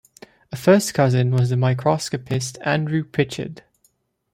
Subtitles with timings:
[0.51, 3.61] A first cousin was the microscopist Andrew Pritchard.